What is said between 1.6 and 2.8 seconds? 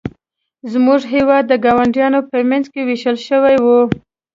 ګاونډیو په منځ